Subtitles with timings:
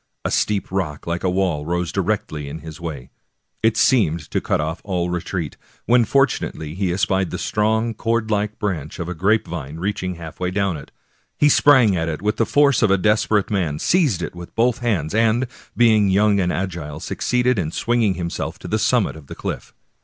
[0.25, 3.11] A steep rock like a wall rose directly in his way;
[3.61, 8.57] it seemed to cut off all retreat, when fortunately he espied the strong, cord like
[8.57, 10.89] branch of a grape vine reaching half way down it.
[11.37, 14.79] He sprang at it with the force of a desperate man, seized it with both
[14.79, 15.45] hands, and,
[15.77, 19.71] being young and agile, succeeded in swinging himself to the summit of the cliff.